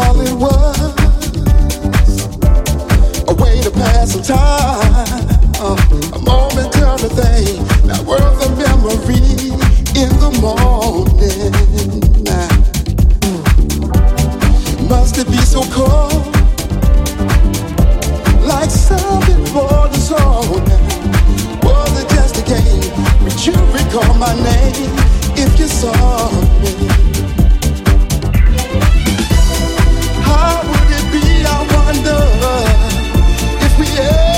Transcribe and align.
all 0.00 0.20
it 0.20 0.32
was 0.32 0.78
a 3.28 3.34
way 3.42 3.60
to 3.60 3.70
pass 3.70 4.12
some 4.12 4.22
time, 4.22 5.08
a 6.14 6.18
moment 6.20 6.72
thing, 7.08 7.60
worth 8.06 8.46
a 8.46 8.50
memory 8.56 9.50
in 10.02 10.12
the 10.24 10.30
morning. 10.40 11.52
Must 14.88 15.18
it 15.18 15.26
be 15.26 15.38
so 15.38 15.62
cold? 15.70 16.26
Like 18.44 18.70
something 18.70 19.44
for 19.46 19.88
the. 19.92 19.98
Was 21.62 21.92
it 22.02 22.08
just 22.16 22.38
a 22.38 22.44
game? 22.54 22.90
Would 23.24 23.46
you 23.46 23.54
recall 23.76 24.14
my 24.14 24.34
name 24.34 24.92
if 25.36 25.58
you 25.58 25.68
saw 25.68 26.30
me? 26.62 27.09
if 32.06 33.78
we 33.78 33.86
ever 33.98 34.29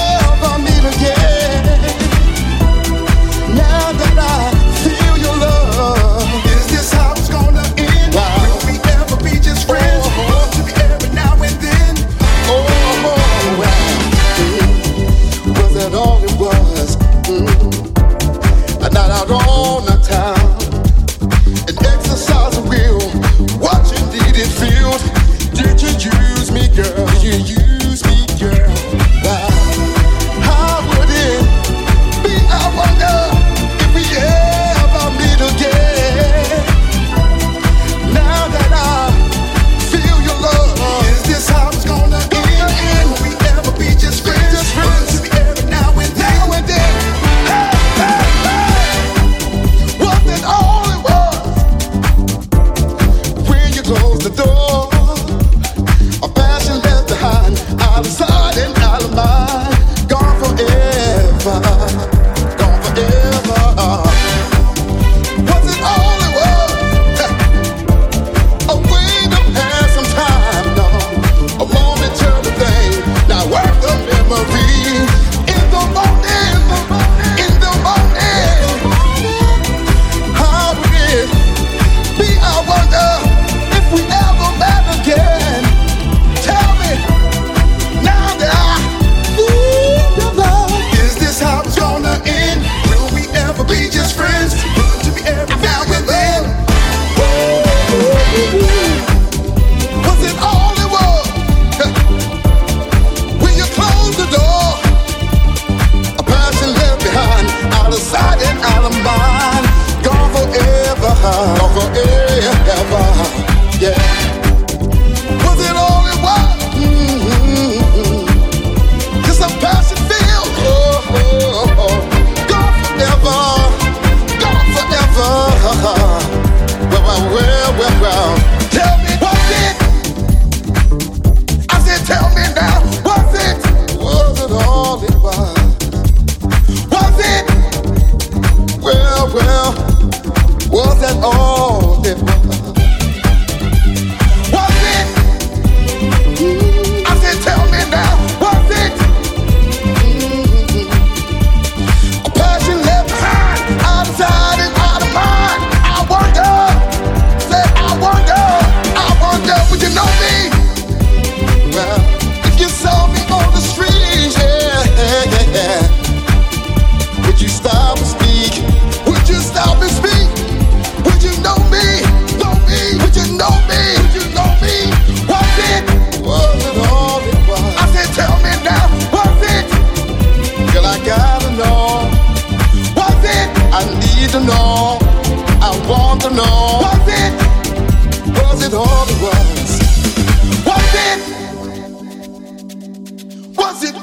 We 83.92 84.21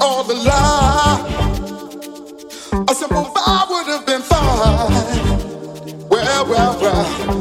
all 0.01 0.23
the 0.23 0.33
lie. 0.33 1.49
A 2.87 2.95
simple 2.95 3.23
vow 3.23 3.65
would 3.69 3.87
have 3.87 4.05
been 4.05 4.21
fine. 4.21 6.09
Well, 6.09 6.45
well, 6.47 6.81
well. 6.81 7.38